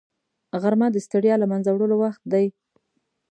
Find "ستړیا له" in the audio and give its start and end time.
1.05-1.45